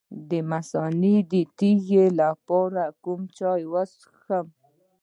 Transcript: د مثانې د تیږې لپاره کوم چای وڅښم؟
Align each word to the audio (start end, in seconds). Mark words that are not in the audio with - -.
د 0.29 0.31
مثانې 0.51 1.15
د 1.31 1.33
تیږې 1.57 2.05
لپاره 2.21 2.83
کوم 3.03 3.21
چای 3.37 3.61
وڅښم؟ 3.71 4.47